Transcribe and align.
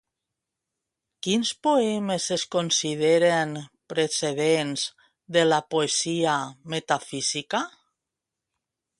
Quins 1.25 1.49
poemes 1.65 2.23
es 2.35 2.45
consideren 2.55 3.51
precedents 3.93 4.85
de 5.37 5.43
la 5.49 5.59
poesia 5.75 6.33
metafísica? 6.75 7.61